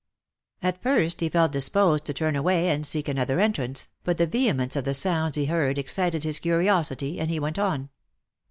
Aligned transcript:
At 0.63 0.81
first 0.81 1.19
he 1.19 1.29
felt 1.29 1.51
disposed 1.51 2.05
to 2.05 2.13
turn 2.15 2.35
away 2.35 2.69
and 2.69 2.87
seek 2.87 3.07
another 3.07 3.39
entrance, 3.39 3.91
but 4.03 4.17
the 4.17 4.25
vehemence 4.25 4.75
of 4.75 4.83
the 4.83 4.95
sounds 4.95 5.35
he 5.37 5.45
heard 5.45 5.77
excited 5.77 6.23
his 6.23 6.39
curiosity, 6.39 7.19
and 7.19 7.29
he 7.29 7.39
went 7.39 7.59
on. 7.59 7.91